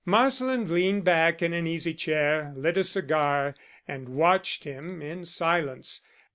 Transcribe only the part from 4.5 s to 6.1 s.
him in silence.